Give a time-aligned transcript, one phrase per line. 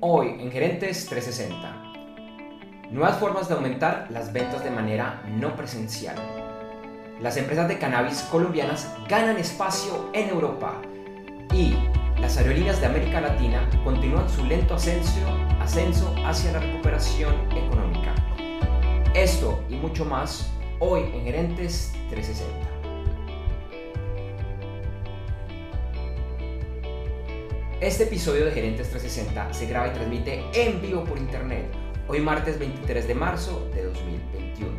[0.00, 2.90] Hoy en Gerentes 360.
[2.90, 6.16] Nuevas formas de aumentar las ventas de manera no presencial.
[7.20, 10.82] Las empresas de cannabis colombianas ganan espacio en Europa
[11.52, 11.74] y
[12.20, 18.14] las aerolíneas de América Latina continúan su lento ascenso, hacia la recuperación económica.
[19.14, 20.50] Esto y mucho más
[20.80, 22.73] hoy en Gerentes 360.
[27.84, 31.66] Este episodio de Gerentes 360 se graba y transmite en vivo por internet,
[32.08, 34.72] hoy martes 23 de marzo de 2021.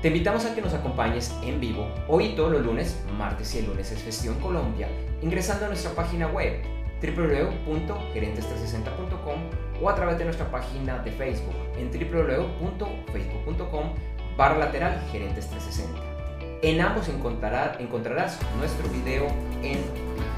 [0.00, 3.58] Te invitamos a que nos acompañes en vivo hoy y todos los lunes, martes y
[3.58, 4.88] el lunes es Festión Colombia,
[5.20, 6.62] ingresando a nuestra página web
[7.02, 13.92] www.gerentes360.com o a través de nuestra página de Facebook en www.facebook.com
[14.34, 16.00] barra lateral gerentes 360.
[16.62, 19.26] En ambos encontrarás nuestro video
[19.62, 20.37] en vivo.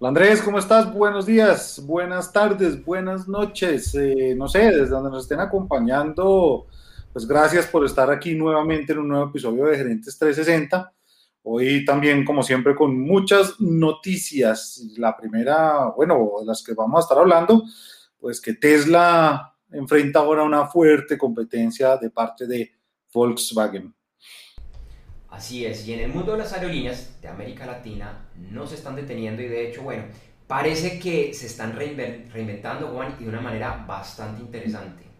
[0.00, 0.92] Hola Andrés, ¿cómo estás?
[0.92, 3.94] Buenos días, buenas tardes, buenas noches.
[3.94, 6.66] Eh, no sé, desde donde nos estén acompañando
[7.12, 10.92] pues gracias por estar aquí nuevamente en un nuevo episodio de Gerentes 360.
[11.42, 14.82] Hoy también, como siempre, con muchas noticias.
[14.96, 17.64] La primera, bueno, de las que vamos a estar hablando,
[18.18, 22.72] pues que Tesla enfrenta ahora una fuerte competencia de parte de
[23.12, 23.94] Volkswagen.
[25.28, 28.96] Así es, y en el mundo de las aerolíneas de América Latina no se están
[28.96, 30.04] deteniendo y de hecho, bueno,
[30.46, 35.11] parece que se están reinventando, Juan, y de una manera bastante interesante.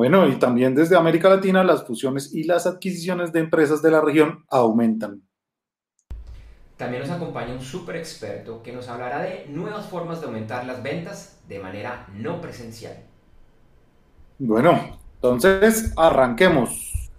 [0.00, 4.00] Bueno, y también desde América Latina las fusiones y las adquisiciones de empresas de la
[4.00, 5.20] región aumentan.
[6.78, 10.82] También nos acompaña un super experto que nos hablará de nuevas formas de aumentar las
[10.82, 12.96] ventas de manera no presencial.
[14.38, 17.10] Bueno, entonces arranquemos.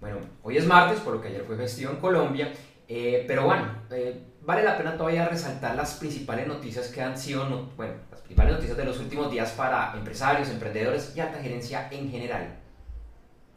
[0.00, 2.52] Bueno, hoy es martes, por lo que ayer fue festivo en Colombia
[2.88, 7.46] eh, pero bueno, eh, vale la pena todavía resaltar las principales noticias que han sido,
[7.76, 12.10] bueno, las principales noticias de los últimos días para empresarios, emprendedores y alta gerencia en
[12.10, 12.58] general.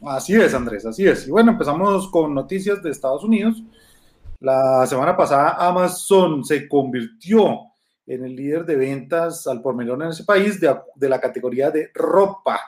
[0.04, 1.26] Así es, Andrés, así es.
[1.26, 3.62] Y bueno, empezamos con noticias de Estados Unidos.
[4.40, 7.60] La semana pasada Amazon se convirtió
[8.06, 11.70] en el líder de ventas al por menor en ese país de, de la categoría
[11.70, 12.60] de ropa.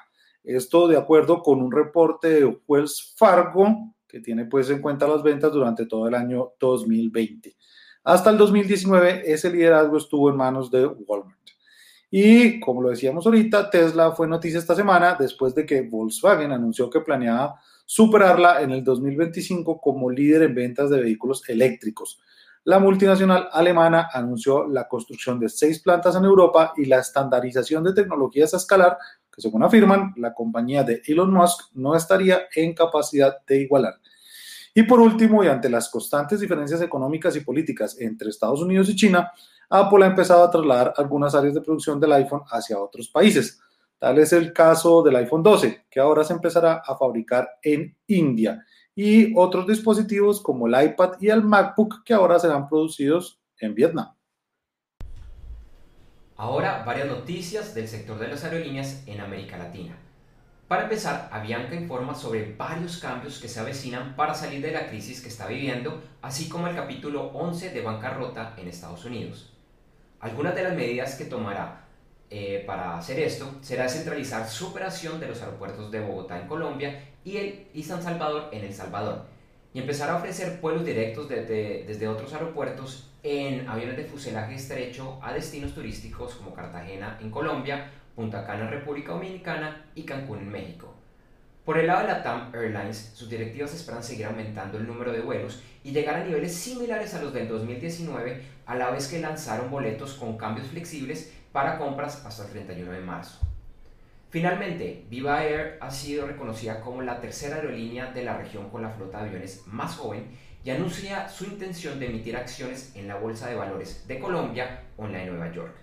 [0.42, 5.25] Esto de acuerdo con un reporte de Wells Fargo que tiene pues en cuenta las
[5.25, 7.56] ventas durante todo el año 2020.
[8.04, 11.36] Hasta el 2019 ese liderazgo estuvo en manos de Walmart.
[12.12, 16.88] Y como lo decíamos ahorita, Tesla fue noticia esta semana después de que Volkswagen anunció
[16.88, 22.20] que planeaba superarla en el 2025 como líder en ventas de vehículos eléctricos.
[22.62, 27.94] La multinacional alemana anunció la construcción de seis plantas en Europa y la estandarización de
[27.94, 28.96] tecnologías a escalar
[29.34, 33.94] que según afirman, la compañía de Elon Musk no estaría en capacidad de igualar.
[34.72, 38.96] Y por último, y ante las constantes diferencias económicas y políticas entre Estados Unidos y
[38.96, 39.30] China,
[39.70, 43.60] Apple ha empezado a trasladar algunas áreas de producción del iPhone hacia otros países.
[43.98, 48.64] Tal es el caso del iPhone 12, que ahora se empezará a fabricar en India,
[48.94, 54.13] y otros dispositivos como el iPad y el MacBook, que ahora serán producidos en Vietnam.
[56.36, 59.96] Ahora, varias noticias del sector de las aerolíneas en América Latina.
[60.66, 65.20] Para empezar, Avianca informa sobre varios cambios que se avecinan para salir de la crisis
[65.20, 69.52] que está viviendo, así como el capítulo 11 de bancarrota en Estados Unidos.
[70.19, 71.84] Algunas de las medidas que tomará
[72.31, 77.10] eh, para hacer esto será centralizar su operación de los aeropuertos de Bogotá en Colombia
[77.25, 79.26] y, el, y San Salvador en El Salvador,
[79.75, 85.35] y empezar a ofrecer vuelos directos desde otros aeropuertos en aviones de fuselaje estrecho a
[85.35, 90.94] destinos turísticos como Cartagena en Colombia, Punta Cana en República Dominicana y Cancún en México.
[91.65, 95.23] Por el lado de la TAM Airlines, sus directivas esperan seguir aumentando el número de
[95.23, 99.71] vuelos y llegar a niveles similares a los del 2019, a la vez que lanzaron
[99.71, 103.41] boletos con cambios flexibles para compras hasta el 31 de marzo.
[104.34, 108.90] Finalmente, Viva Air ha sido reconocida como la tercera aerolínea de la región con la
[108.90, 110.26] flota de aviones más joven
[110.64, 115.06] y anuncia su intención de emitir acciones en la Bolsa de Valores de Colombia o
[115.06, 115.76] en la de Nueva York.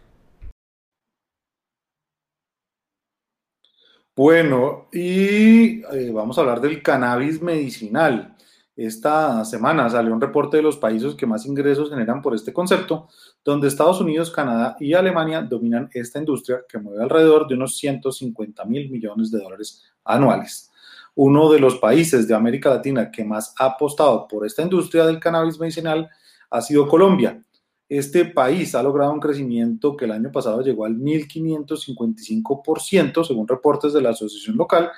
[4.13, 8.35] Bueno, y eh, vamos a hablar del cannabis medicinal.
[8.75, 13.09] Esta semana salió un reporte de los países que más ingresos generan por este concepto,
[13.43, 18.63] donde Estados Unidos, Canadá y Alemania dominan esta industria que mueve alrededor de unos 150
[18.65, 20.71] mil millones de dólares anuales.
[21.15, 25.19] Uno de los países de América Latina que más ha apostado por esta industria del
[25.19, 26.09] cannabis medicinal
[26.49, 27.43] ha sido Colombia.
[27.89, 33.91] Este país ha logrado un crecimiento que el año pasado llegó al 1.555%, según reportes
[33.91, 34.89] de la asociación local,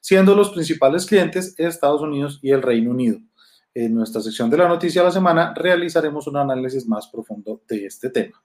[0.00, 3.18] siendo los principales clientes Estados Unidos y el Reino Unido.
[3.74, 7.86] En nuestra sección de la noticia de la semana realizaremos un análisis más profundo de
[7.86, 8.42] este tema.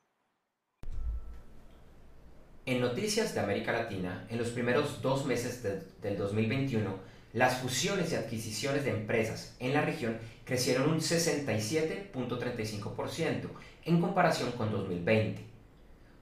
[2.66, 5.64] En noticias de América Latina, en los primeros dos meses
[6.02, 13.50] del 2021, las fusiones y adquisiciones de empresas en la región crecieron un 67.35%
[13.86, 15.44] en comparación con 2020.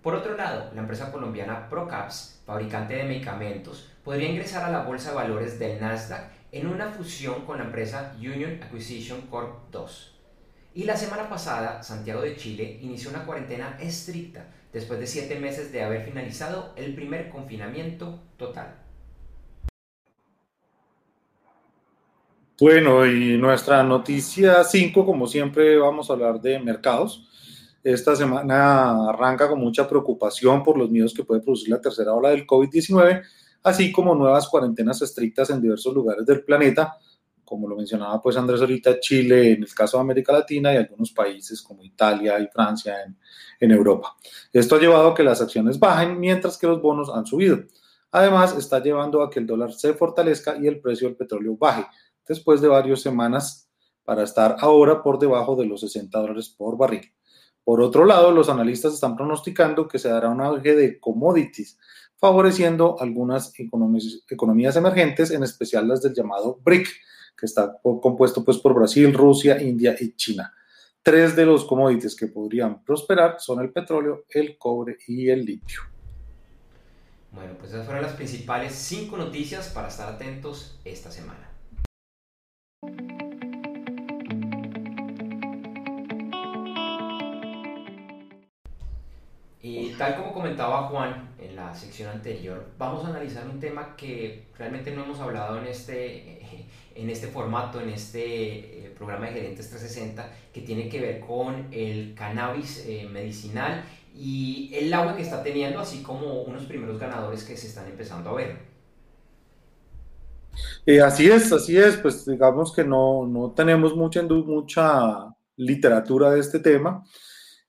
[0.01, 5.09] Por otro lado, la empresa colombiana Procaps, fabricante de medicamentos, podría ingresar a la bolsa
[5.09, 10.19] de valores del Nasdaq en una fusión con la empresa Union Acquisition Corp 2.
[10.74, 15.71] Y la semana pasada, Santiago de Chile inició una cuarentena estricta después de siete meses
[15.71, 18.75] de haber finalizado el primer confinamiento total.
[22.59, 27.27] Bueno, y nuestra noticia 5, como siempre, vamos a hablar de mercados.
[27.83, 32.30] Esta semana arranca con mucha preocupación por los miedos que puede producir la tercera ola
[32.30, 33.24] del COVID-19,
[33.63, 36.97] así como nuevas cuarentenas estrictas en diversos lugares del planeta,
[37.43, 41.11] como lo mencionaba pues Andrés ahorita, Chile en el caso de América Latina y algunos
[41.11, 43.17] países como Italia y Francia en,
[43.59, 44.15] en Europa.
[44.53, 47.59] Esto ha llevado a que las acciones bajen mientras que los bonos han subido.
[48.11, 51.85] Además, está llevando a que el dólar se fortalezca y el precio del petróleo baje,
[52.27, 53.69] después de varias semanas
[54.03, 57.13] para estar ahora por debajo de los 60 dólares por barril.
[57.63, 61.77] Por otro lado, los analistas están pronosticando que se dará un auge de commodities,
[62.21, 66.88] favoreciendo algunas economías emergentes, en especial las del llamado BRIC,
[67.35, 70.53] que está compuesto pues, por Brasil, Rusia, India y China.
[71.01, 75.81] Tres de los commodities que podrían prosperar son el petróleo, el cobre y el litio.
[77.31, 81.50] Bueno, pues esas fueron las principales cinco noticias para estar atentos esta semana.
[89.63, 91.31] Y tal como comentaba Juan
[91.75, 96.39] sección anterior, vamos a analizar un tema que realmente no hemos hablado en este,
[96.95, 101.68] en este formato, en este eh, programa de Gerentes 360, que tiene que ver con
[101.71, 103.83] el cannabis eh, medicinal
[104.15, 108.31] y el agua que está teniendo, así como unos primeros ganadores que se están empezando
[108.31, 108.71] a ver.
[110.85, 116.39] Eh, así es, así es, pues digamos que no, no tenemos mucha, mucha literatura de
[116.39, 117.03] este tema.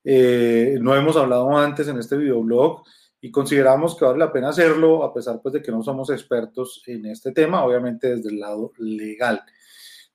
[0.04, 2.82] Eh, no hemos hablado antes en este videoblog
[3.24, 6.82] y consideramos que vale la pena hacerlo a pesar pues, de que no somos expertos
[6.88, 9.40] en este tema, obviamente desde el lado legal.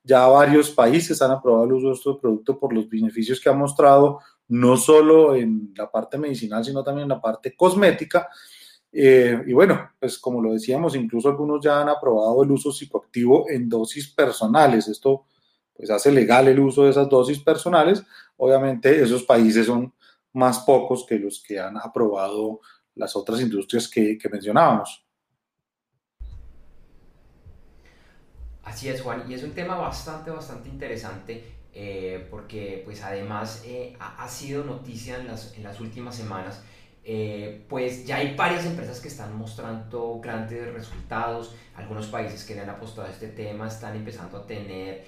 [0.04, 3.54] Ya varios países han aprobado el uso de este producto por los beneficios que ha
[3.54, 8.28] mostrado, no solo en la parte medicinal, sino también en la parte cosmética.
[8.92, 13.48] Eh, y bueno, pues como lo decíamos, incluso algunos ya han aprobado el uso psicoactivo
[13.48, 14.86] en dosis personales.
[14.86, 15.24] Esto
[15.72, 18.02] pues hace legal el uso de esas dosis personales.
[18.36, 19.94] Obviamente esos países son
[20.34, 22.60] más pocos que los que han aprobado
[22.98, 25.04] las otras industrias que, mencionábamos.
[28.64, 33.96] Así es, Juan, y es un tema bastante, bastante interesante eh, porque pues además eh,
[34.00, 36.62] ha, sido noticia en las, en últimas semanas.
[37.04, 42.62] Eh, pues ya hay varias empresas que están mostrando grandes resultados, algunos países que le
[42.62, 45.06] han apostado a este tema están empezando a tener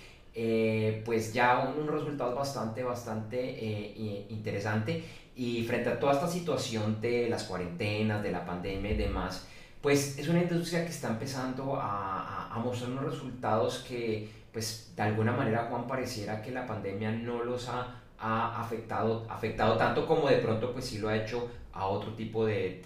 [1.04, 5.04] pues ya un, resultado bastante, bastante interesante.
[5.36, 9.46] Y frente a toda esta situación de las cuarentenas, de la pandemia y demás,
[9.80, 15.02] pues es una industria que está empezando a, a, mostrar unos resultados que, pues de
[15.02, 20.28] alguna manera, Juan, pareciera que la pandemia no los ha, ha afectado, afectado tanto como
[20.28, 22.80] de pronto, pues sí lo ha hecho a otro tipo de,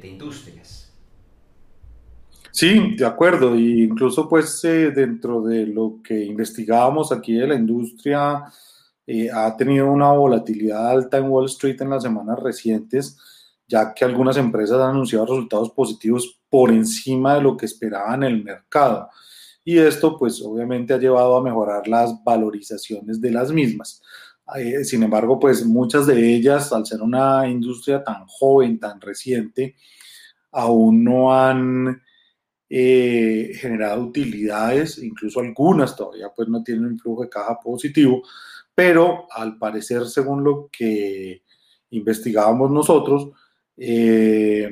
[0.00, 0.92] de, industrias.
[2.52, 3.56] Sí, de acuerdo.
[3.56, 8.44] Y incluso pues eh, dentro de lo que investigábamos aquí de la industria,
[9.06, 13.16] eh, ha tenido una volatilidad alta en Wall Street en las semanas recientes,
[13.68, 18.42] ya que algunas empresas han anunciado resultados positivos por encima de lo que esperaban el
[18.42, 19.08] mercado.
[19.64, 24.02] Y esto pues obviamente ha llevado a mejorar las valorizaciones de las mismas.
[24.54, 29.74] Eh, sin embargo, pues muchas de ellas, al ser una industria tan joven, tan reciente,
[30.52, 32.00] aún no han
[32.68, 38.22] eh, generado utilidades, incluso algunas todavía pues no tienen un flujo de caja positivo,
[38.76, 41.42] pero al parecer, según lo que
[41.90, 43.30] investigábamos nosotros,
[43.74, 44.70] eh,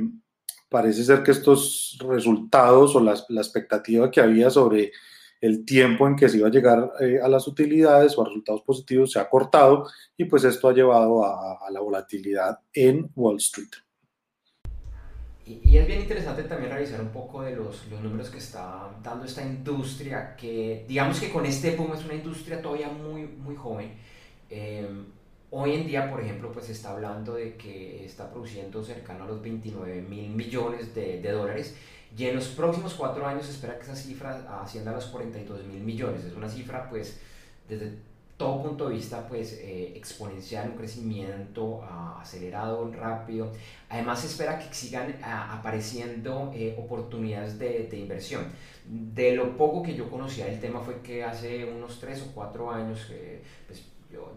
[0.69, 4.93] parece ser que estos resultados o la, expectativa que había sobre
[5.41, 8.61] el tiempo en que se iba a llegar eh, a las utilidades o a resultados
[8.61, 13.71] positivos se ha cortado y pues esto ha llevado a, la volatilidad en Wall Street.
[15.47, 19.27] Y, es bien interesante también revisar un poco de los, los, números que está dando
[19.27, 23.93] esta industria, que digamos que con este boom es una industria todavía muy, muy joven.
[24.49, 24.89] Eh,
[25.57, 29.29] Hoy en día, por ejemplo, pues se está hablando de que está produciendo cercano a
[29.29, 31.77] los 29 mil millones de, dólares
[32.19, 35.81] y en los próximos cuatro años espera que esa cifra ascienda a los 42 mil
[35.81, 36.25] millones.
[36.25, 37.21] Es una cifra, pues,
[37.69, 37.93] desde
[38.37, 41.83] todo punto de vista, pues, eh, exponencial, un crecimiento
[42.21, 43.53] acelerado, rápido.
[43.89, 48.45] Además, se espera que sigan apareciendo eh, oportunidades de, de, inversión.
[48.87, 52.71] De lo poco que yo conocía del tema fue que hace unos tres o cuatro
[52.71, 53.07] años,
[53.67, 53.83] pues,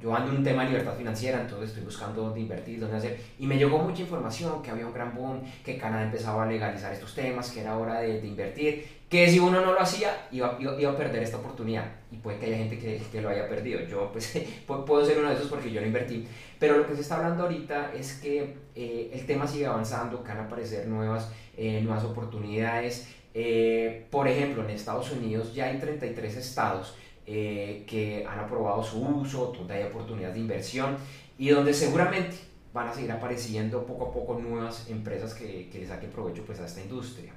[0.02, 3.20] yo, ando en un tema de libertad financiera, entonces estoy buscando dónde invertir, dónde hacer.
[3.40, 6.94] Y me llegó mucha información que había un gran boom, que Canadá empezaba a legalizar
[6.94, 10.92] estos temas, que era hora de, invertir, que si uno no lo hacía iba, iba,
[10.92, 11.86] a perder esta oportunidad.
[12.12, 13.80] Y puede que haya gente que, que lo haya perdido.
[13.82, 14.38] Yo pues
[14.68, 16.28] puedo ser uno de esos porque yo lo invertí.
[16.60, 20.30] Pero lo que se está hablando ahorita es que eh, el tema sigue avanzando, que
[20.30, 23.08] van a aparecer nuevas, eh, nuevas oportunidades.
[23.34, 26.96] Eh, por ejemplo, en Estados Unidos ya hay 33 estados
[27.28, 30.98] eh, que han aprobado su uso, donde hay oportunidades de inversión
[31.38, 32.36] y donde seguramente
[32.74, 36.60] van a seguir apareciendo poco a poco nuevas empresas que, que le saquen provecho pues,
[36.60, 37.34] a esta industria.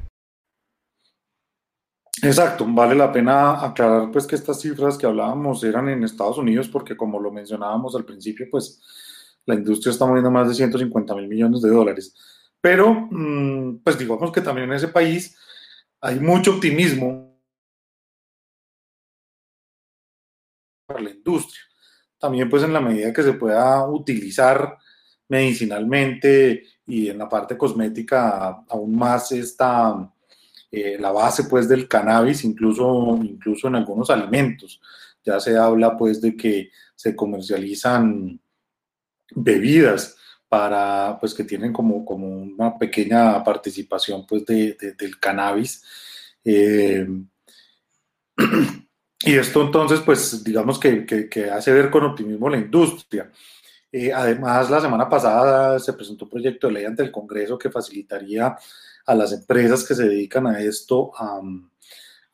[2.23, 6.69] Exacto, vale la pena aclarar pues que estas cifras que hablábamos eran en Estados Unidos
[6.69, 8.83] porque como lo mencionábamos al principio pues
[9.47, 12.15] la industria está moviendo más de 150 mil millones de dólares.
[12.61, 15.37] Pero mm, pues digamos que también en ese país
[16.01, 17.41] hay mucho optimismo
[20.87, 21.63] para la industria.
[22.19, 24.77] También pues en la medida que se pueda utilizar
[25.29, 30.13] medicinalmente y en la parte cosmética aún más está
[30.71, 34.81] eh, la base pues del cannabis, incluso, incluso en algunos alimentos.
[35.25, 38.41] Ya se habla pues de que se comercializan
[39.35, 40.17] bebidas
[40.49, 45.83] para pues que tienen como, como una pequeña participación pues de, del cannabis.
[46.45, 47.07] Eh,
[49.23, 53.31] Y esto entonces, pues digamos que, que, hace ver con optimismo la industria.
[53.93, 57.71] Eh, además, la semana pasada se presentó un proyecto de ley ante el Congreso que
[57.71, 58.57] facilitaría
[59.07, 61.41] a las empresas que se dedican a esto a,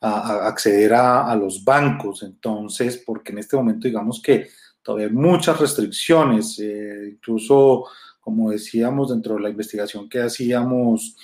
[0.01, 2.23] a, acceder a, a, los bancos.
[2.23, 4.49] Entonces, porque en este momento digamos que
[4.81, 7.85] todavía hay muchas restricciones, eh, incluso
[8.19, 11.15] como decíamos dentro de la investigación que hacíamos,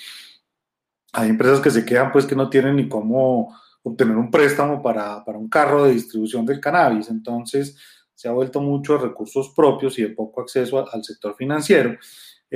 [1.12, 5.24] hay empresas que se quedan pues que no tienen ni cómo obtener un préstamo para,
[5.24, 7.08] para, un carro de distribución del cannabis.
[7.10, 7.76] Entonces,
[8.14, 11.96] se ha vuelto mucho recursos propios y de poco acceso al sector financiero.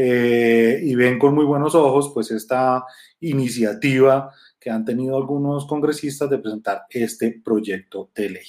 [0.00, 2.85] Eh, y ven con muy buenos ojos pues esta
[3.19, 8.47] iniciativa que han tenido algunos congresistas de presentar este proyecto de ley.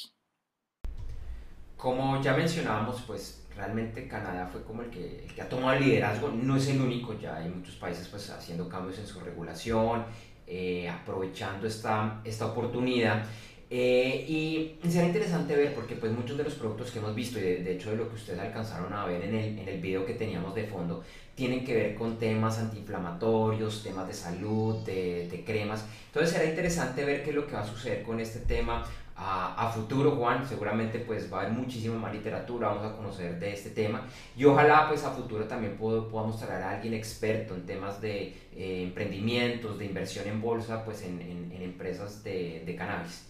[1.75, 5.85] Como ya mencionábamos, pues realmente Canadá fue como el que, el que ha tomado el
[5.85, 10.05] liderazgo, no es el único, ya hay muchos países pues haciendo cambios en su regulación
[10.45, 13.23] eh, aprovechando esta, esta oportunidad.
[13.71, 17.41] Eh, y será interesante ver porque pues muchos de los productos que hemos visto y
[17.41, 20.13] de, hecho de lo que ustedes alcanzaron a ver en el, en el video que
[20.13, 21.03] teníamos de fondo
[21.39, 25.85] tienen que ver con temas antiinflamatorios, temas de salud, de, de cremas.
[26.07, 28.83] Entonces será interesante ver qué es lo que va a suceder con este tema
[29.21, 33.53] a, futuro, Juan, seguramente pues va a haber muchísima más literatura, vamos a conocer de
[33.53, 34.03] este tema
[34.37, 38.83] y ojalá pues a futuro también podamos traer a alguien experto en temas de eh,
[38.83, 43.25] emprendimientos, de inversión en bolsa, pues en, en, empresas de, de, cannabis.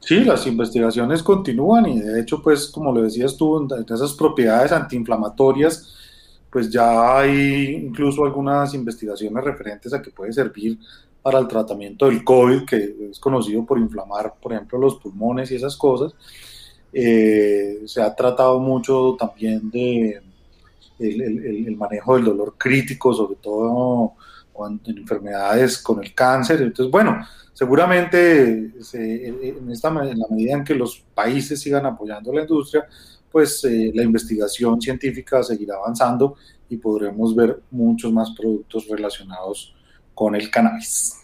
[0.00, 4.72] Sí, las investigaciones continúan y de hecho pues como lo decías tú, en esas propiedades
[4.72, 5.94] antiinflamatorias,
[6.50, 10.78] pues ya hay incluso algunas investigaciones referentes a que puede servir
[11.22, 15.56] para el tratamiento del COVID, que es conocido por inflamar, por ejemplo, los pulmones y
[15.56, 16.14] esas cosas.
[16.92, 20.22] Eh, se ha tratado mucho también de
[20.98, 24.14] el, manejo del dolor crítico, sobre todo
[24.66, 26.62] en enfermedades con el cáncer.
[26.62, 32.42] Entonces, bueno, seguramente en, esta, en la medida en que los países sigan apoyando la
[32.42, 32.86] industria,
[33.30, 36.36] pues eh, la investigación científica seguirá avanzando
[36.68, 39.74] y podremos ver muchos más productos relacionados
[40.14, 41.22] con el cannabis.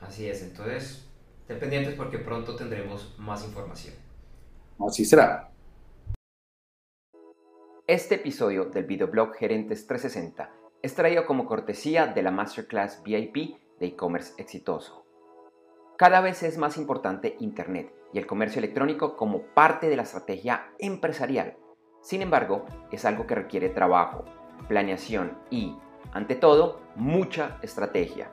[0.00, 1.06] Así es, entonces,
[1.48, 3.94] dependientes porque pronto tendremos más información.
[4.78, 5.50] Así será.
[7.86, 10.50] Este episodio del videoblog Gerentes 360
[10.82, 15.04] es traído como cortesía de la Masterclass VIP de e-commerce exitoso.
[15.96, 20.72] Cada vez es más importante Internet y el comercio electrónico como parte de la estrategia
[20.78, 21.56] empresarial.
[22.00, 24.24] Sin embargo, es algo que requiere trabajo,
[24.68, 25.76] planeación y,
[26.12, 28.30] ante todo, mucha estrategia.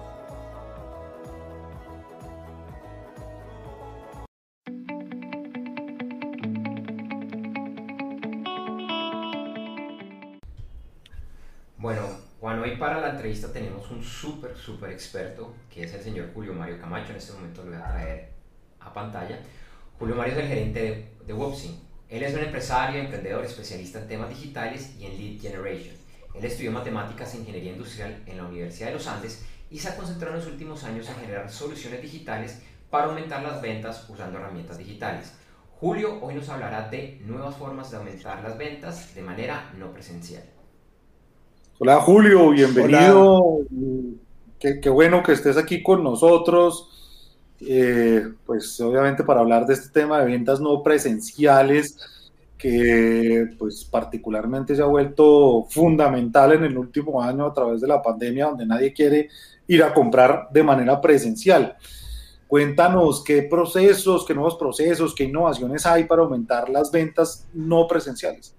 [13.17, 17.12] Entrevista tenemos un súper, súper experto, que es el señor Julio Mario Camacho.
[17.12, 18.29] En este momento lo voy a traer
[18.79, 19.39] a pantalla.
[20.00, 21.79] Julio Mario es el gerente de, de Wopsing.
[22.09, 25.95] Él es un empresario, emprendedor, especialista en temas digitales y en lead generation.
[26.33, 29.97] Él estudió matemáticas e ingeniería industrial en la Universidad de los Andes y se ha
[29.97, 34.77] concentrado en los últimos años en generar soluciones digitales para aumentar las ventas usando herramientas
[34.77, 35.33] digitales.
[35.79, 40.43] Julio hoy nos hablará de nuevas formas de aumentar las ventas de manera no presencial.
[41.79, 43.60] Hola Julio, bienvenido.
[44.57, 46.89] Qué, qué, bueno que estés aquí con nosotros.
[47.62, 51.96] Eh, pues obviamente para hablar de este tema de ventas no presenciales,
[52.57, 58.01] que pues particularmente se ha vuelto fundamental en el último año a través de la
[58.01, 59.29] pandemia, donde nadie quiere
[59.67, 61.77] ir a comprar de manera presencial.
[62.48, 68.57] Cuéntanos qué procesos, qué nuevos procesos, qué innovaciones hay para aumentar las ventas no presenciales.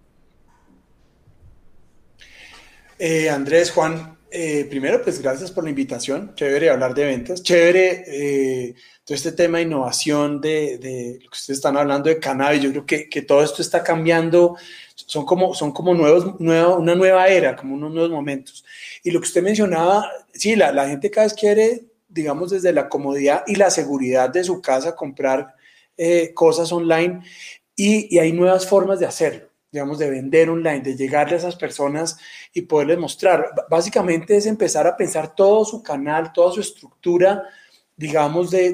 [2.98, 6.34] Eh, Andrés, Juan, eh, primero, pues gracias por la invitación.
[6.34, 7.42] Chévere hablar de ventas.
[7.42, 12.62] Chévere eh, todo este tema de innovación, de, lo que ustedes están hablando de cannabis.
[12.62, 14.56] Yo creo que, que todo esto está cambiando.
[14.96, 18.64] Son como, son como nuevos, una nueva era, como unos nuevos momentos.
[19.04, 22.88] Y lo que usted mencionaba, sí, la, la gente cada vez quiere, digamos, desde la
[22.88, 25.54] comodidad y la seguridad de su casa comprar
[26.32, 27.22] cosas online
[27.74, 32.18] y hay nuevas formas de hacerlo digamos, de vender online, de llegarle a esas personas
[32.54, 33.46] y poderles mostrar.
[33.68, 37.42] Básicamente es empezar a pensar todo su canal, toda su estructura,
[37.96, 38.72] digamos, de,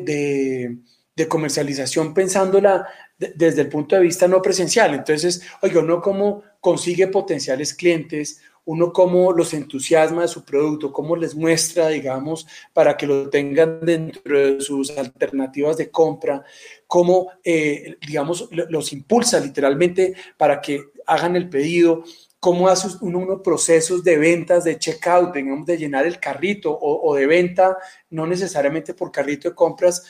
[1.16, 4.94] de, comercialización, pensándola desde el punto de vista no presencial.
[4.94, 11.16] Entonces, oiga, uno cómo consigue potenciales clientes, uno cómo los entusiasma de su producto, cómo
[11.16, 16.44] les muestra, digamos, para que lo tengan dentro de sus alternativas de compra,
[16.86, 22.04] cómo, eh, digamos, los impulsa literalmente para que hagan el pedido,
[22.40, 27.10] cómo hace uno unos procesos de ventas, de checkout, digamos, de llenar el carrito o,
[27.10, 27.76] o de venta,
[28.10, 30.04] no necesariamente por carrito de compras,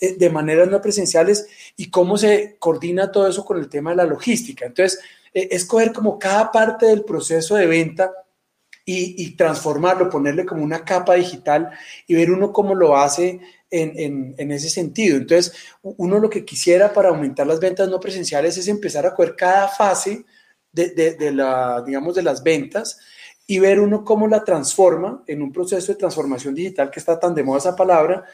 [0.00, 3.96] eh, de maneras no presenciales y cómo se coordina todo eso con el tema de
[3.96, 4.64] la logística.
[4.64, 5.00] Entonces,
[5.34, 8.12] eh, es coger como cada parte del proceso de venta
[8.90, 11.70] y, transformarlo, ponerle como una capa digital
[12.06, 13.38] y ver uno cómo lo hace
[13.70, 15.18] en, ese sentido.
[15.18, 19.36] Entonces, uno lo que quisiera para aumentar las ventas no presenciales es empezar a coger
[19.36, 20.24] cada fase
[20.72, 22.98] de, la, digamos, de las ventas
[23.46, 27.34] y ver uno cómo la transforma en un proceso de transformación digital que está tan
[27.34, 28.24] de moda esa palabra,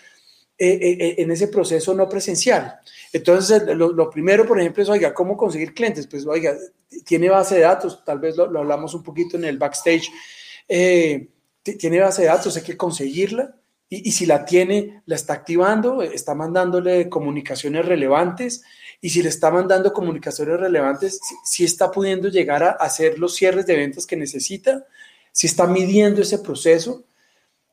[0.56, 2.78] eh, eh, eh, en ese proceso no presencial.
[3.12, 6.06] Entonces, lo, primero, por ejemplo, es, oiga, ¿cómo conseguir clientes?
[6.06, 6.54] Pues, oiga,
[7.04, 10.12] tiene base de datos, tal vez lo, lo hablamos un poquito en el backstage,
[10.68, 11.28] eh,
[11.62, 13.56] tiene base de datos, hay que conseguirla,
[13.88, 18.62] y, y, si la tiene, la está activando, está mandándole comunicaciones relevantes,
[19.00, 23.34] y si le está mandando comunicaciones relevantes, si, si está pudiendo llegar a hacer los
[23.34, 24.86] cierres de ventas que necesita,
[25.32, 27.04] si está midiendo ese proceso,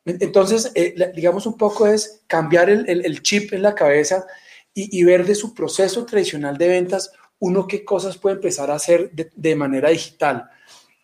[0.05, 4.25] entonces, eh, digamos un poco es cambiar el, el, chip en la cabeza
[4.73, 8.75] y, y, ver de su proceso tradicional de ventas uno qué cosas puede empezar a
[8.75, 10.49] hacer de, manera digital.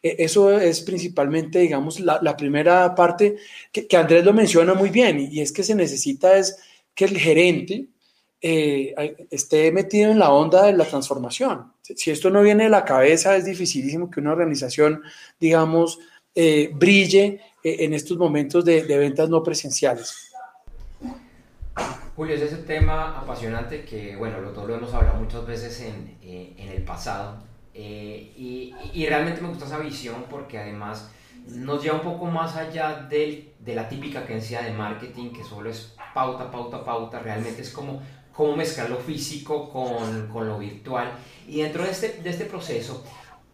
[0.01, 3.38] Eh, eso es principalmente, digamos, la, la primera parte
[3.71, 6.57] que, que, Andrés lo menciona muy bien y, y, es que se necesita es
[6.95, 7.89] que el gerente
[8.39, 8.93] eh,
[9.31, 11.73] esté metido en la onda de la transformación.
[11.81, 15.01] Si esto no viene de la cabeza, es dificilísimo que una organización,
[15.39, 15.97] digamos,
[16.36, 17.41] eh, brille
[17.80, 20.32] en estos momentos de, de, ventas no presenciales.
[22.15, 26.17] Julio, es ese tema apasionante que, bueno, lo, todo lo hemos hablado muchas veces en,
[26.23, 27.38] eh, en el pasado
[27.73, 31.12] eh, y, y, realmente me gusta esa visión porque además
[31.45, 35.69] nos lleva un poco más allá de, de la típica creencia de marketing que solo
[35.69, 38.01] es pauta, pauta, pauta, realmente es como
[38.34, 41.12] cómo mezclar lo físico con, con lo virtual.
[41.47, 43.03] Y dentro de este, de este proceso,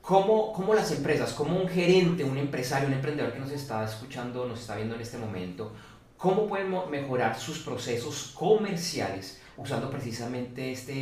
[0.03, 4.45] ¿cómo, ¿cómo, las empresas, como un gerente, un empresario, un emprendedor que nos está escuchando,
[4.45, 5.73] nos está viendo en este momento,
[6.17, 10.93] cómo pueden mejorar sus procesos comerciales usando precisamente este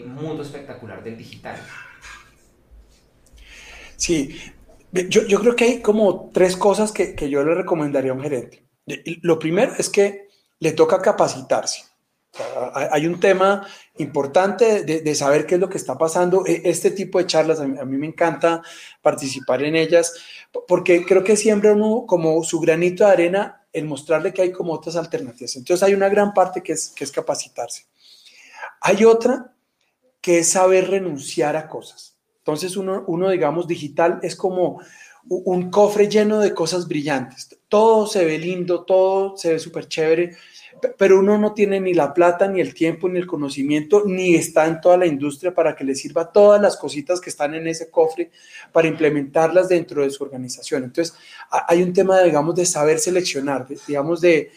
[0.00, 1.56] eh, mundo espectacular del digital?
[3.96, 4.36] Sí,
[4.92, 8.22] yo, yo, creo que hay como tres cosas que, que yo le recomendaría a un
[8.22, 8.64] gerente.
[9.22, 11.89] Lo primero es que le toca capacitarse.
[12.72, 13.66] Hay un tema
[13.98, 16.46] importante de, saber qué es lo que está pasando.
[16.46, 18.62] E, este tipo de charlas, a mí, me encanta
[19.02, 20.14] participar en ellas,
[20.68, 24.72] porque creo que siembra uno como su granito de arena en mostrarle que hay como
[24.72, 25.56] otras alternativas.
[25.56, 27.86] Entonces hay una gran parte que es, que es capacitarse.
[28.80, 29.52] Hay otra
[30.20, 32.16] que es saber renunciar a cosas.
[32.38, 34.80] Entonces uno, uno, digamos, digital es como
[35.28, 37.48] un cofre lleno de cosas brillantes.
[37.68, 40.36] Todo se ve lindo, todo se ve súper chévere,
[40.98, 44.66] pero uno no tiene ni la plata, ni el tiempo, ni el conocimiento, ni está
[44.66, 47.90] en toda la industria para que le sirva todas las cositas que están en ese
[47.90, 48.30] cofre
[48.72, 50.84] para implementarlas dentro de su organización.
[50.84, 51.16] Entonces,
[51.50, 54.50] hay un tema, digamos, de saber seleccionar, digamos, de,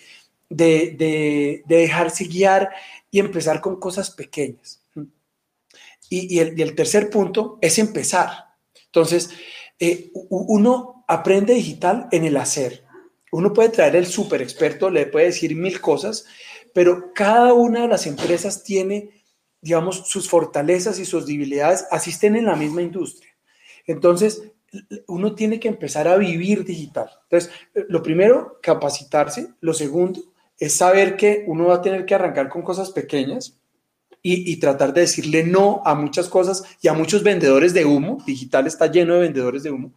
[0.50, 2.70] de, de, dejarse guiar
[3.10, 4.82] y empezar con cosas pequeñas.
[6.10, 8.30] Y, el, tercer punto es empezar.
[8.86, 9.32] Entonces,
[9.80, 12.84] eh, uno aprende digital en el hacer.
[13.34, 16.26] Uno puede traer el super experto, le puede decir mil cosas,
[16.72, 19.10] pero cada una de las empresas tiene,
[19.60, 23.32] digamos, sus fortalezas y sus debilidades, asisten en la misma industria.
[23.88, 24.44] Entonces,
[25.08, 27.10] uno tiene que empezar a vivir digital.
[27.24, 27.52] Entonces,
[27.90, 29.48] lo primero, capacitarse.
[29.62, 30.22] Lo segundo,
[30.60, 33.60] es saber que uno va a tener que arrancar con cosas pequeñas
[34.26, 38.24] y, tratar de decirle no a muchas cosas y a muchos vendedores de humo.
[38.26, 39.94] Digital está lleno de vendedores de humo.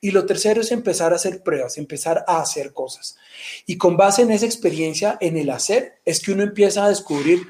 [0.00, 3.16] Y lo tercero es empezar a hacer pruebas, empezar a hacer cosas.
[3.66, 7.44] Y con base en esa experiencia, en el hacer, es que uno empieza a descubrir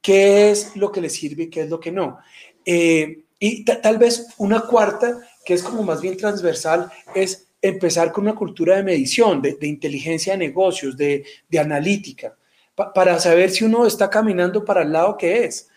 [0.00, 2.18] qué es lo que le sirve y qué es lo que no.
[2.64, 8.24] Eh, y tal vez una cuarta, que es como más bien transversal, es empezar con
[8.24, 11.24] una cultura de medición, de, inteligencia de negocios, de,
[11.58, 12.36] analítica,
[12.74, 15.68] para saber si uno está caminando para el lado que es.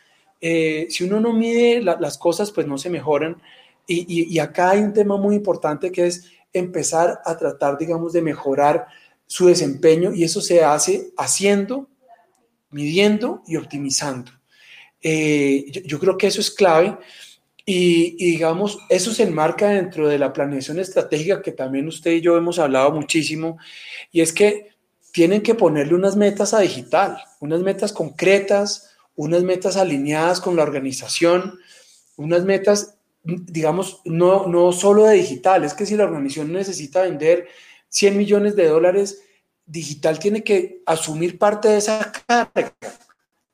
[0.41, 3.41] Eh, si uno no mide las cosas, pues no se mejoran.
[3.88, 8.88] Y, acá hay un tema muy importante que es empezar a tratar, digamos, de mejorar
[9.27, 11.88] su desempeño y eso se hace haciendo,
[12.71, 14.31] midiendo y optimizando.
[15.01, 16.97] Eh, yo, creo que eso es clave
[17.63, 22.38] y, digamos, eso se enmarca dentro de la planeación estratégica que también usted y yo
[22.38, 23.58] hemos hablado muchísimo
[24.12, 24.74] y es que
[25.15, 30.63] tienen que ponerle unas metas a digital, unas metas concretas, unas metas alineadas con la
[30.63, 31.58] organización,
[32.17, 37.47] unas metas digamos, no, no solo de digital, es que si la organización necesita vender
[37.89, 39.21] 100 millones de dólares,
[39.65, 42.75] digital tiene que asumir parte de esa carga.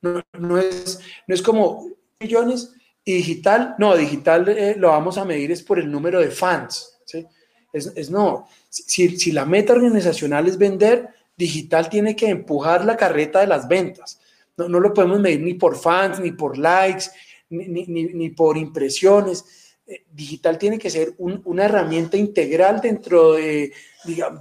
[0.02, 2.74] No, es, no es como millones
[3.06, 6.98] y digital, no, digital eh, lo vamos a medir es por el número de fans.
[7.06, 7.26] ¿sí?
[7.72, 13.40] Es, no, si, si la meta organizacional es vender, digital tiene que empujar la carreta
[13.40, 14.20] de las ventas.
[14.58, 17.06] No, no lo podemos medir ni por fans, ni por likes,
[17.50, 23.74] ni, ni, ni por impresiones eh, digital tiene que ser una herramienta integral dentro de,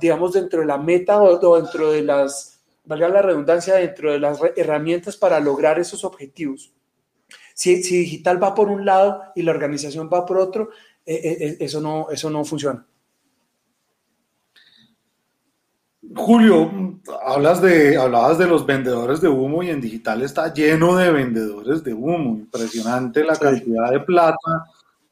[0.00, 4.38] digamos, dentro de la meta o, dentro de las, valga la redundancia, dentro de las
[4.54, 6.72] herramientas para lograr esos objetivos.
[7.54, 10.70] Si, digital va por un lado y la organización va por otro,
[11.04, 12.86] eh, eh, eso, no, eso no funciona.
[16.14, 21.10] Julio, hablas de, hablabas de los vendedores de humo y en digital está lleno de
[21.12, 22.30] vendedores de humo.
[22.30, 24.66] Impresionante la cantidad de plata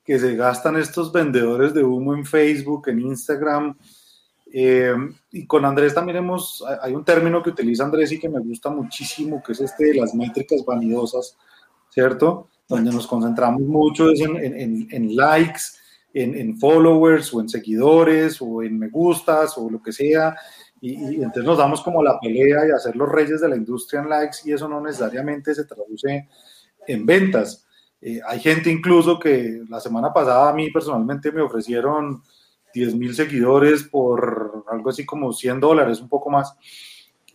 [0.05, 3.77] que se gastan estos vendedores de humo en Facebook, en Instagram.
[4.53, 4.95] Eh,
[5.31, 8.71] y con Andrés también hemos, hay un término que utiliza Andrés y que me gusta
[8.71, 11.37] muchísimo, que es este de las métricas vanidosas,
[11.91, 12.49] ¿cierto?
[12.67, 15.61] Donde nos concentramos mucho es en, en, likes,
[16.15, 20.35] en, followers o en seguidores o en me gustas o lo que sea.
[20.81, 24.01] Y, y, entonces nos damos como la pelea y hacer los reyes de la industria
[24.01, 26.29] en likes y eso no necesariamente se traduce
[26.87, 27.67] en ventas.
[28.01, 32.23] Eh, hay gente incluso que la semana pasada a mí personalmente me ofrecieron
[32.73, 36.55] 10 mil seguidores por algo así como 100 dólares, un poco más.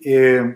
[0.03, 0.56] Eh,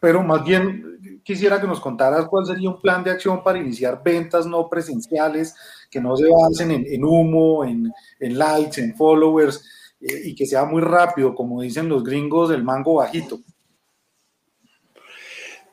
[0.00, 4.00] pero más bien quisiera que nos contaras cuál sería un plan de acción para iniciar
[4.02, 5.54] ventas no presenciales,
[5.90, 9.62] que no se basen en, humo, en, likes, en followers,
[10.00, 13.40] eh, y que sea muy rápido, como dicen los gringos, el mango bajito.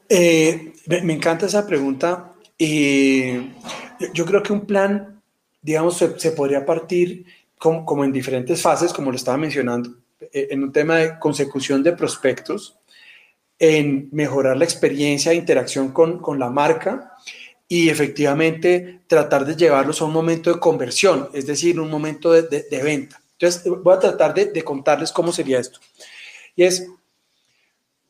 [0.09, 3.33] me encanta esa pregunta y
[4.13, 5.21] yo creo que un plan,
[5.61, 7.25] digamos, se, podría partir
[7.57, 11.83] como, como en diferentes fases, como lo estaba mencionando, eh, en un tema de consecución
[11.83, 12.77] de prospectos,
[13.57, 17.13] en mejorar la experiencia de interacción con, con la marca
[17.67, 22.81] y efectivamente tratar de llevarlos a un momento de conversión, es decir, un momento de,
[22.83, 23.21] venta.
[23.39, 25.79] Entonces, voy a tratar de, de, contarles cómo sería esto.
[26.55, 26.87] Y es,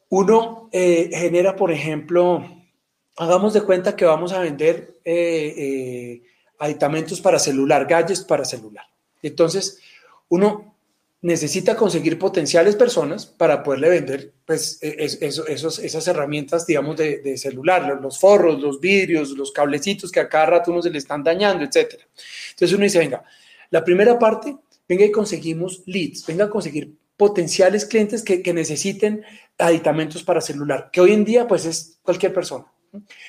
[0.10, 2.46] uno eh, genera, por ejemplo,
[3.18, 6.24] hagamos de cuenta que vamos a vender eh, eh,
[6.60, 8.86] aditamentos para celular, gadgets para celular.
[9.22, 9.80] Entonces,
[10.30, 10.76] uno
[11.22, 18.00] necesita conseguir potenciales personas para poderle vender pues, e, esos, esas herramientas, digamos, de, celular,
[18.00, 21.64] los forros, los vidrios, los cablecitos que a cada rato uno se le están dañando,
[21.64, 22.00] etc.
[22.52, 23.24] Entonces uno dice, venga,
[23.72, 24.56] la primera parte,
[24.88, 29.24] venga y conseguimos leads, venga a conseguir potenciales clientes que, que necesiten
[29.58, 32.66] aditamentos para celular, que hoy en día pues es cualquier persona.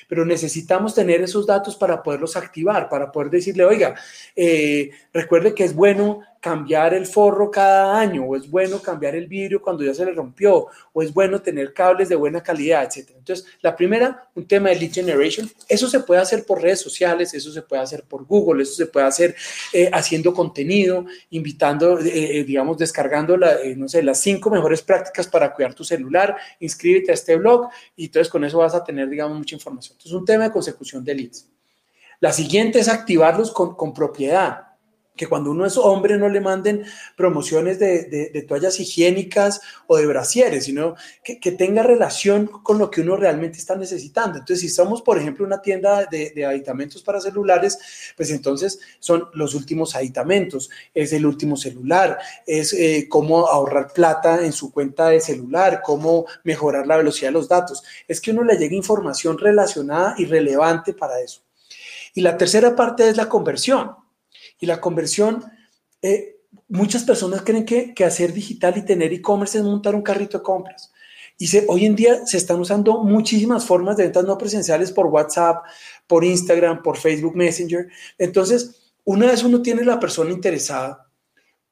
[0.07, 3.95] Pero necesitamos tener esos datos para poderlos activar, para poder decirle, oiga,
[4.33, 9.27] eh, recuerde que es bueno cambiar el forro cada año, o es bueno cambiar el
[9.27, 13.09] vidrio cuando ya se le rompió, o es bueno tener cables de buena calidad, etc.
[13.17, 17.33] Entonces, la primera, un tema de lead generation, eso se puede hacer por redes sociales,
[17.33, 19.35] eso se puede hacer por Google, eso se puede hacer
[19.73, 25.27] eh, haciendo contenido, invitando, eh, eh, digamos, descargando, la, no sé, las cinco mejores prácticas
[25.27, 29.09] para cuidar tu celular, inscríbete a este blog y entonces con eso vas a tener,
[29.09, 29.97] digamos, mucha información.
[29.97, 31.49] Entonces, un tema de consecución de leads.
[32.21, 34.66] La siguiente es activarlos con propiedad
[35.17, 40.65] que cuando uno es hombre no le manden promociones de, toallas higiénicas o de brasieres,
[40.65, 44.37] sino que, tenga relación con lo que uno realmente está necesitando.
[44.37, 49.55] Entonces, si somos, por ejemplo, una tienda de, aditamentos para celulares, pues entonces son los
[49.55, 55.19] últimos aditamentos, es el último celular, es eh, cómo ahorrar plata en su cuenta de
[55.19, 57.83] celular, cómo mejorar la velocidad de los datos.
[58.07, 61.41] Es que uno le llegue información relacionada y relevante para eso.
[62.13, 63.91] Y la tercera parte es la conversión.
[64.59, 65.43] Y la conversión,
[66.01, 70.43] eh, muchas personas creen que, hacer digital y tener e-commerce es montar un carrito de
[70.43, 70.91] compras.
[71.39, 75.63] Y hoy en día se están usando muchísimas formas de ventas no presenciales por WhatsApp,
[76.07, 77.87] por Instagram, por Facebook Messenger.
[78.17, 81.07] Entonces, una vez uno tiene la persona interesada,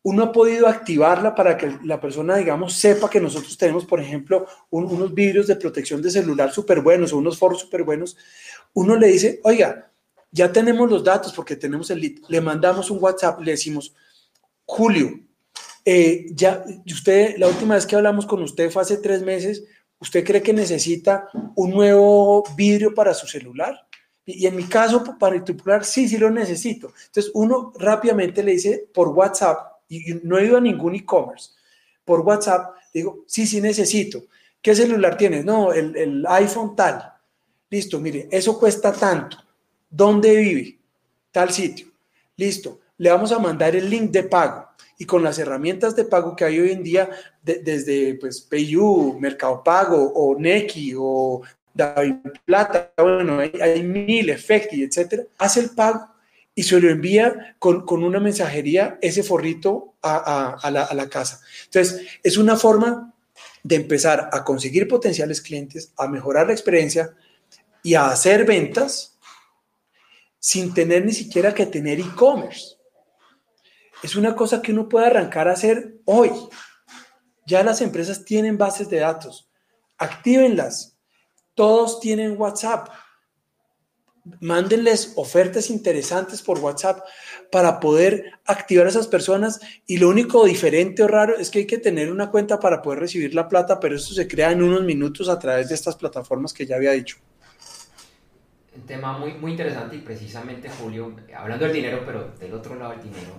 [0.03, 4.45] uno ha podido activarla para que la persona, digamos, sepa que nosotros tenemos, por ejemplo,
[4.69, 8.15] unos vidrios de protección de celular súper buenos o unos foros súper buenos.
[8.75, 9.91] Uno le dice, oiga,
[10.35, 12.17] ya tenemos los datos porque tenemos el lead.
[12.27, 13.95] Le mandamos un WhatsApp, le decimos,
[14.65, 15.21] Julio,
[15.85, 19.63] eh, ya usted, la última vez que hablamos con usted fue hace tres meses,
[19.97, 23.87] ¿usted cree que necesita un nuevo vidrio para su celular?
[24.25, 26.91] Y, en mi caso particular, sí, sí lo necesito.
[27.05, 31.51] Entonces, uno rápidamente le dice por WhatsApp, y, no he ido a ningún e-commerce,
[32.03, 34.25] por WhatsApp, digo, sí, sí necesito.
[34.61, 35.45] ¿Qué celular tienes?
[35.45, 37.13] No, el, el iPhone tal.
[37.69, 39.44] Listo, mire, eso cuesta tanto
[39.95, 40.77] ¿Dónde vive?
[41.31, 41.87] Tal sitio.
[42.35, 42.81] Listo.
[42.97, 44.67] Le vamos a mandar el link de pago.
[44.97, 47.09] Y con las herramientas de pago que hay hoy en día,
[47.41, 51.41] desde pues, PayU, Mercado Pago o Neki o
[51.73, 56.07] David Plata, bueno, hay, mil, Efecti, etcétera, hace el pago
[56.53, 61.39] y se lo envía con, una mensajería ese forrito a, la, a la casa.
[61.65, 63.13] Entonces, es una forma
[63.63, 67.13] de empezar a conseguir potenciales clientes, a mejorar la experiencia
[67.83, 69.14] y a hacer ventas
[70.45, 72.75] sin tener ni siquiera que tener e-commerce.
[74.03, 76.29] Es una cosa que uno puede arrancar a hacer hoy.
[77.47, 79.49] Ya las empresas tienen bases de datos.
[79.97, 80.99] Actívenlas.
[81.55, 82.89] Todos tienen WhatsApp.
[84.39, 86.99] Mándenles ofertas interesantes por WhatsApp
[87.51, 89.59] para poder activar a esas personas.
[89.87, 92.99] Y lo único diferente o raro es que hay que tener una cuenta para poder
[92.99, 96.53] recibir la plata, pero eso se crea en unos minutos a través de estas plataformas
[96.53, 97.17] que ya había dicho
[98.75, 102.91] un tema muy, muy interesante y precisamente, Julio, hablando del dinero, pero del otro lado
[102.91, 103.33] del dinero,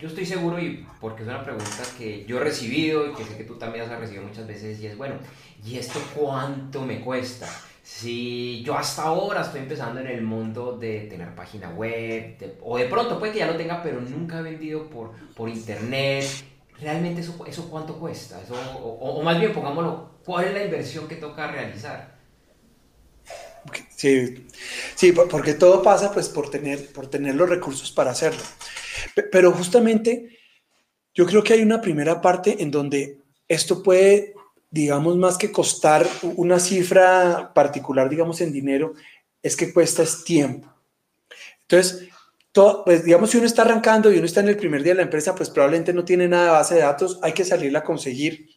[0.00, 3.36] yo estoy seguro y porque es una pregunta que yo he recibido y que sé
[3.36, 5.14] que tú también has recibido muchas veces y es, bueno,
[5.64, 7.48] ¿y esto cuánto me cuesta?
[7.82, 12.86] Si yo hasta ahora estoy empezando en el mundo de tener página web, o de
[12.86, 16.26] pronto puede que ya lo tenga, pero nunca he vendido por, por internet,
[16.80, 18.42] ¿realmente eso, eso cuánto cuesta?
[18.42, 22.15] Eso, o, o más bien, pongámoslo, ¿cuál es la inversión que toca realizar?
[23.94, 24.46] Sí,
[24.94, 28.42] sí, porque todo pasa pues por tener, por tener los recursos para hacerlo.
[29.32, 30.38] Pero justamente
[31.14, 34.34] yo creo que hay una primera parte en donde esto puede,
[34.70, 38.94] digamos, más que costar una cifra particular, digamos, en dinero,
[39.42, 40.72] es que cuesta es tiempo.
[41.62, 42.08] Entonces,
[42.52, 44.98] todo, pues digamos, si uno está arrancando y uno está en el primer día de
[44.98, 47.82] la empresa, pues probablemente no tiene nada de base de datos, hay que salir a
[47.84, 48.50] conseguir,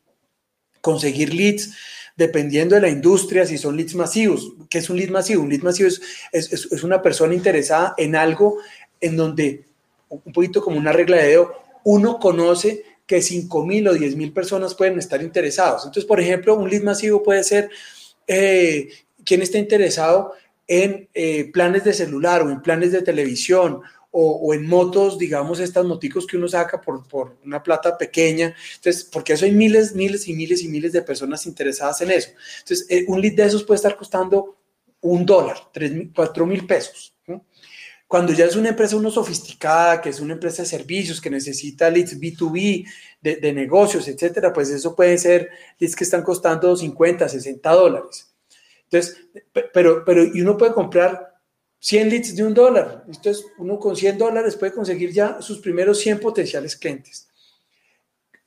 [0.81, 1.73] conseguir leads,
[2.19, 4.51] dependiendo de la industria, si son leads masivos.
[4.69, 5.41] ¿Qué es un lead masivo?
[5.41, 6.01] Un lead masivo es,
[6.34, 8.58] es, una persona interesada en algo
[8.99, 9.63] en donde,
[10.10, 11.53] un poquito como una regla de dedo,
[11.86, 15.86] uno conoce que 5 mil o 10 mil personas pueden estar interesados.
[15.86, 17.69] Entonces, por ejemplo, un lead masivo puede ser
[18.27, 18.89] eh,
[19.23, 20.34] quien está interesado
[20.67, 23.79] en eh, planes de celular o en planes de televisión
[24.11, 28.55] o, en motos, digamos, estas moticos que uno saca por, por, una plata pequeña.
[28.75, 32.31] Entonces, porque eso hay miles, miles y miles y miles de personas interesadas en eso.
[32.59, 34.57] Entonces, eh, un lead de esos puede estar costando
[35.01, 37.13] un dólar, tres, cuatro mil pesos.
[38.07, 41.91] Cuando ya es una empresa uno sofisticada, que es una empresa de servicios, que necesita
[41.91, 42.87] leads B2B,
[43.21, 48.33] de, de negocios, etcétera, pues eso puede ser leads que están costando 50, 60 dólares.
[48.85, 49.27] Entonces,
[49.71, 51.28] pero, pero, y uno puede comprar
[51.79, 53.03] 100 leads de un dólar.
[53.07, 57.29] Entonces, uno con 100 dólares puede conseguir ya sus primeros 100 potenciales clientes.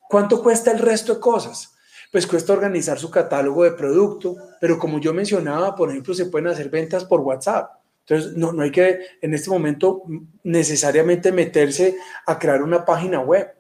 [0.09, 1.75] ¿Cuánto cuesta el resto de cosas?
[2.11, 6.49] Pues cuesta organizar su catálogo de producto, pero como yo mencionaba, por ejemplo, se pueden
[6.49, 7.71] hacer ventas por WhatsApp.
[8.01, 10.03] Entonces, no, no hay que en este momento
[10.43, 13.55] necesariamente meterse a crear una página web.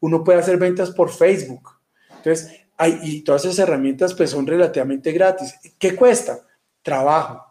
[0.00, 1.70] Uno puede hacer ventas por Facebook.
[2.08, 5.54] Entonces, hay, y todas esas herramientas pues son relativamente gratis.
[5.78, 6.38] ¿Qué cuesta?
[6.82, 7.44] Trabajo.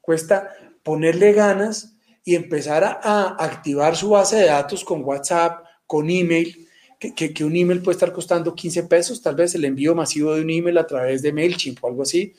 [0.00, 0.52] Cuesta
[0.82, 6.68] ponerle ganas y empezar a, activar su base de datos con WhatsApp, con email,
[6.98, 10.42] que, que, un email puede estar costando 15 pesos, tal vez el envío masivo de
[10.42, 12.32] un email a través de MailChimp o algo así.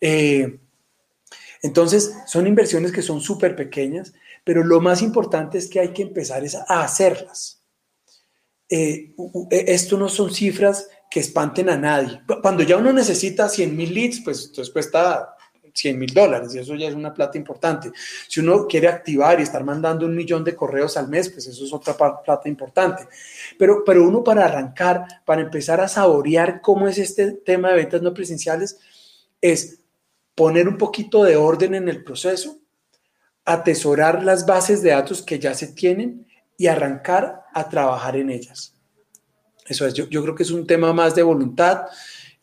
[0.00, 0.60] Eh,
[1.62, 4.12] entonces, son inversiones que son súper pequeñas,
[4.44, 7.64] pero lo más importante es que hay que empezar a hacerlas.
[8.68, 9.14] Eh,
[9.50, 12.20] e, esto no son cifras que espanten a nadie.
[12.42, 15.35] Cuando ya uno necesita 100 mil leads, pues entonces cuesta
[15.76, 17.92] 100 mil dólares y eso ya es una plata importante.
[18.28, 21.64] Si uno quiere activar y estar mandando un millón de correos al mes, pues eso
[21.64, 23.06] es otra plata importante.
[23.58, 28.02] Pero, pero uno para arrancar, para empezar a saborear cómo es este tema de ventas
[28.02, 28.78] no presenciales,
[29.40, 29.80] es
[30.34, 32.58] poner un poquito de orden en el proceso,
[33.44, 36.26] atesorar las bases de datos que ya se tienen
[36.58, 38.74] y arrancar a trabajar en ellas.
[39.66, 41.86] Eso es, yo, creo que es un tema más de voluntad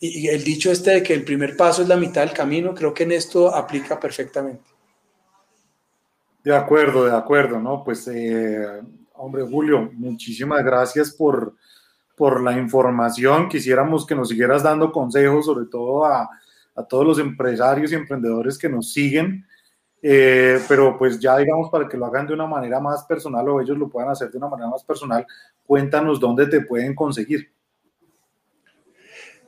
[0.08, 2.94] y, el dicho este de que el primer paso es la mitad del camino, creo
[2.94, 4.64] que en esto aplica perfectamente.
[6.44, 7.84] De acuerdo, de acuerdo, ¿no?
[7.84, 8.82] Pues, eh,
[9.14, 11.56] hombre, Julio, muchísimas gracias por,
[12.18, 13.48] por la información.
[13.48, 16.30] Quisiéramos que nos siguieras dando consejos, sobre todo a,
[16.76, 19.46] a todos los empresarios y emprendedores que nos siguen.
[20.06, 23.62] Eh, pero pues ya digamos para que lo hagan de una manera más personal o
[23.62, 25.26] ellos lo puedan hacer de una manera más personal,
[25.66, 27.50] cuéntanos dónde te pueden conseguir.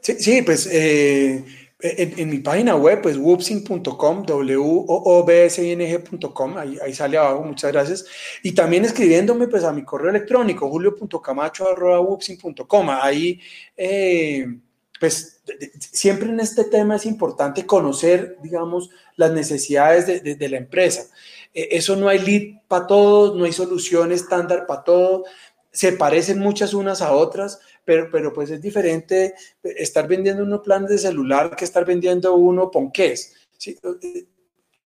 [0.06, 1.44] Sí, sí pues eh,
[1.80, 6.94] en, mi página web, pues woopsing.com, w o b s i n g.com, ahí, ahí
[6.94, 8.06] sale abajo, muchas gracias.
[8.44, 13.42] Y también escribiéndome pues a mi correo electrónico, julio.camacho.woopsing.com, ahí
[13.76, 14.46] eh,
[15.00, 15.42] pues
[15.80, 21.08] siempre en este tema es importante conocer, digamos, las necesidades de, la empresa.
[21.52, 25.24] E, eso no hay lead para todos, no hay solución estándar para todo,
[25.72, 30.90] se parecen muchas unas a otras, pero, pero pues es diferente estar vendiendo uno planes
[30.90, 33.36] de celular que estar vendiendo uno ponqués.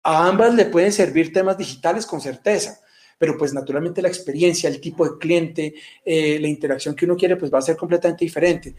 [0.03, 2.79] A ambas le pueden servir temas digitales con certeza,
[3.17, 5.73] pero pues naturalmente la experiencia, el tipo de cliente,
[6.05, 8.75] eh, la interacción que uno quiere, pues va a ser completamente diferente.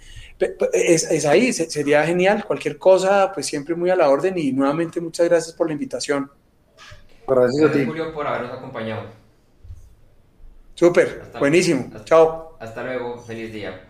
[0.73, 5.29] Es, ahí, sería genial, cualquier cosa, pues siempre muy a la orden y nuevamente muchas
[5.29, 6.31] gracias por la invitación.
[7.27, 7.85] Gracias a ti.
[7.85, 9.03] Julio, por habernos acompañado.
[10.75, 11.91] Súper, buenísimo.
[12.05, 12.57] Chao.
[12.59, 13.90] Hasta luego, feliz día.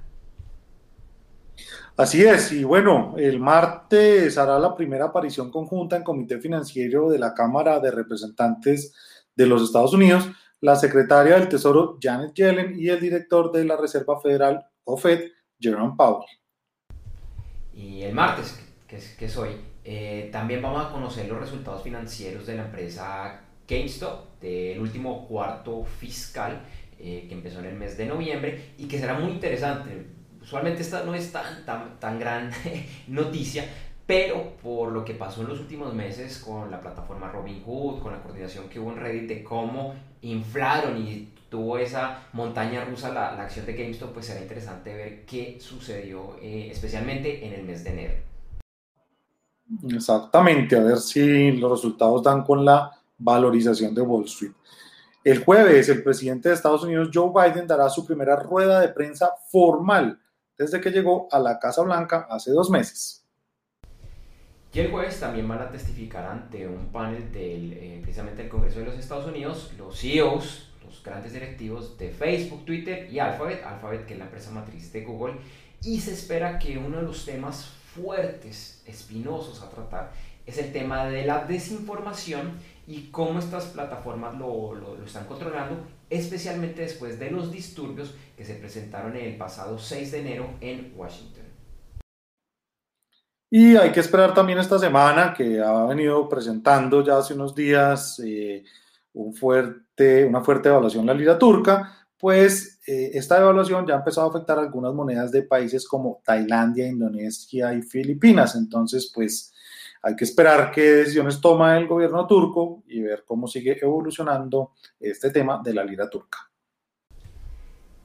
[1.99, 7.19] Así es, y bueno, el martes hará la primera aparición conjunta en Comité Financiero de
[7.19, 8.95] la Cámara de Representantes
[9.35, 10.31] de los Estados Unidos,
[10.61, 15.25] la secretaria del Tesoro Janet Yellen y el director de la Reserva Federal, o Fed,
[15.59, 16.25] Jerome Powell.
[17.75, 22.55] Y el martes, que es, hoy, eh, también vamos a conocer los resultados financieros de
[22.55, 26.63] la empresa GameStop del último cuarto fiscal
[27.01, 30.18] eh, que empezó en el mes de noviembre y que será muy interesante
[30.49, 32.51] Usualmente esta no es tan, tan, tan gran
[33.07, 33.67] noticia,
[34.07, 38.23] pero por lo que pasó en los últimos meses con la plataforma Robinhood, con la
[38.23, 43.43] coordinación que hubo en Reddit de cómo inflaron y tuvo esa montaña rusa la, la
[43.43, 47.91] acción de GameStop, pues será interesante ver qué sucedió, eh, especialmente en el mes de
[47.91, 48.15] enero.
[49.91, 54.53] Exactamente, a ver si los resultados dan con la valorización de Wall Street.
[55.23, 59.35] El jueves, el presidente de Estados Unidos, Joe Biden, dará su primera rueda de prensa
[59.51, 60.19] formal
[60.59, 63.25] desde que llegó a la Casa Blanca hace dos meses.
[64.73, 68.81] Y el jueves también van a testificar ante un panel del, eh, precisamente del Congreso
[68.81, 74.05] de los Estados Unidos los CEOs, los grandes directivos de Facebook, Twitter y Alphabet, Alphabet
[74.05, 75.37] que es la empresa matriz de Google,
[75.83, 80.13] y se espera que uno de los temas fuertes, espinosos a tratar,
[80.47, 82.53] es el tema de la desinformación
[82.87, 85.77] y cómo estas plataformas lo, lo, están controlando,
[86.11, 91.45] especialmente después de los disturbios que se presentaron el pasado 6 de enero en Washington.
[93.51, 98.21] Y hay que esperar también esta semana, que ha venido presentando ya hace unos días
[98.25, 98.63] eh,
[99.15, 104.59] una fuerte evaluación la lira turca, pues eh, esta evaluación ya ha empezado a afectar
[104.59, 108.55] algunas monedas de países como Tailandia, Indonesia y Filipinas.
[108.55, 109.53] Entonces, pues
[110.03, 115.31] hay que esperar qué decisiones toma el gobierno turco y ver cómo sigue evolucionando este
[115.31, 116.51] tema de la lira turca.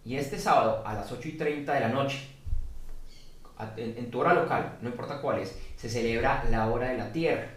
[0.05, 2.27] Y este sábado a las 8 y 30 de la noche,
[3.77, 7.47] en, tu hora local, no importa cuál es, se celebra la hora de la Tierra.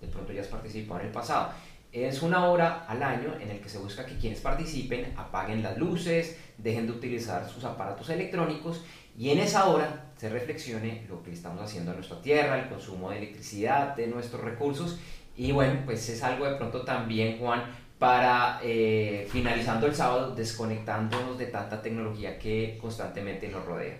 [0.00, 1.50] De pronto ya has participado en el pasado.
[1.92, 5.78] Es una hora al año en el que se busca que quienes participen apaguen las
[5.78, 8.82] luces, dejen de utilizar sus aparatos electrónicos
[9.18, 13.10] y en esa hora se reflexione lo que estamos haciendo a nuestra tierra, el consumo
[13.10, 14.98] de electricidad, de nuestros recursos.
[15.36, 17.64] Y bueno, pues es algo de pronto también, Juan,
[17.98, 23.98] para eh, finalizando el sábado, desconectándonos de tanta tecnología que constantemente nos rodea.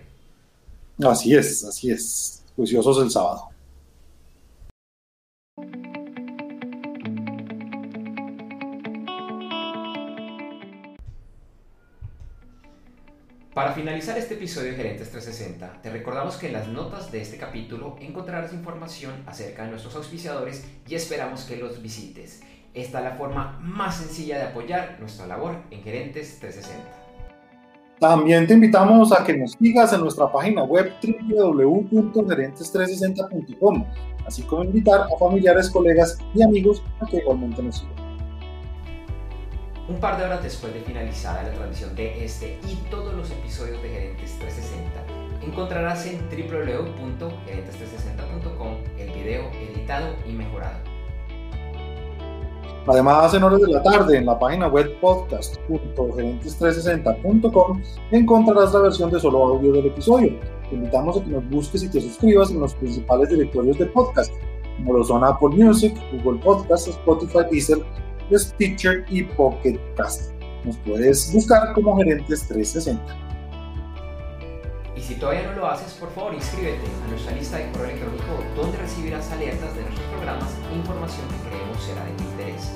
[1.03, 2.45] Así es, así es.
[2.57, 3.54] Juiciosos el sábado.
[13.55, 17.37] Para finalizar este episodio de Gerentes 360, te recordamos que en las notas de este
[17.37, 22.43] capítulo encontrarás información acerca de nuestros auspiciadores y esperamos que los visites.
[22.75, 26.85] Esta es la forma más sencilla de apoyar nuestra labor en Gerentes 360.
[28.01, 33.85] También te invitamos a que nos sigas en nuestra página web www.gerentes360.com,
[34.27, 38.04] así como invitar a familiares, colegas y amigos a que igualmente nos sigan.
[39.87, 43.83] Un par de horas después de finalizada la transmisión de este y todos los episodios
[43.83, 45.05] de Gerentes 360,
[45.43, 50.79] encontrarás en www.gerentes360.com el video editado y mejorado.
[52.87, 59.21] Además, en horas de la tarde, en la página web podcast.gerentes360.com encontrarás la versión de
[59.21, 60.41] solo audio del episodio.
[60.71, 64.33] Te invitamos a que nos busques y te suscribas en los principales directorios de podcast,
[64.79, 67.85] como lo son Apple Music, Google Podcasts, Spotify, Deezer
[68.33, 70.33] Stitcher y Pocket Cast.
[70.65, 73.01] Nos puedes buscar como Gerentes 360.
[74.97, 78.25] Y si todavía no lo haces, por favor inscríbete a nuestra lista de correo electrónico
[78.57, 82.71] donde recibirás alertas de nuestros programas e información que creemos será de tu interés.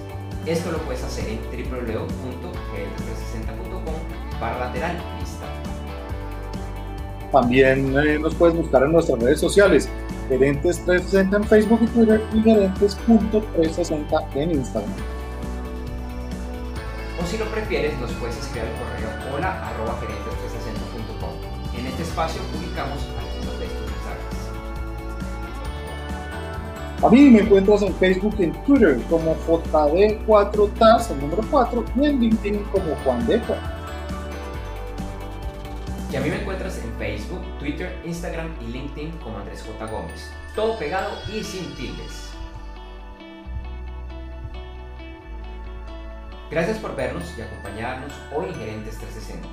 [0.44, 3.94] Esto lo puedes hacer en www.gerentes360.com
[4.40, 5.46] para lateral lista.
[7.32, 9.88] También eh, nos puedes buscar en nuestras redes sociales,
[10.28, 15.17] Gerentes 360 en Facebook y Twitter y Gerentes.360 en Instagram
[17.28, 21.78] si lo prefieres nos puedes escribir al correo hola arroba gerentes360.com.
[21.78, 24.34] En este espacio publicamos algunos de estos mensajes.
[27.02, 32.06] A mí me encuentras en Facebook y en Twitter como JD4TAS, el número 4, y
[32.06, 33.76] en LinkedIn como Juan Deca.
[36.10, 39.92] Y a mí me encuentras en Facebook, Twitter, Instagram y LinkedIn como Andrés J.
[39.92, 40.30] Gómez.
[40.54, 42.27] Todo pegado y sin tildes.
[46.50, 49.46] Gracias por vernos y acompañarnos hoy en Gerentes 360.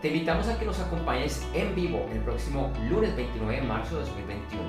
[0.00, 4.06] Te invitamos a que nos acompañes en vivo el próximo lunes 29 de marzo de
[4.06, 4.64] 2021.